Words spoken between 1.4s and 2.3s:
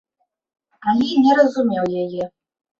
разумеў яе.